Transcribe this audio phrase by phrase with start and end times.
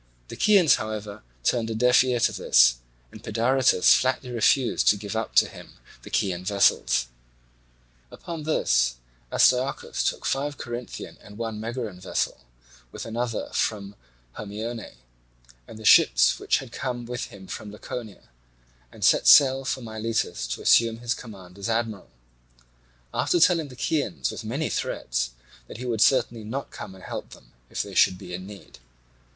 [0.29, 2.77] The Chians, however, turned a deaf ear to this,
[3.11, 7.05] and Pedaritus flatly refused to give up to him the Chian vessels.
[8.09, 8.95] Upon this
[9.31, 12.39] Astyochus took five Corinthian and one Megarian vessel,
[12.91, 13.93] with another from
[14.33, 14.93] Hermione,
[15.67, 18.29] and the ships which had come with him from Laconia,
[18.91, 22.09] and set sail for Miletus to assume his command as admiral;
[23.13, 25.29] after telling the Chians with many threats
[25.67, 28.79] that he would certainly not come and help them if they should be in need.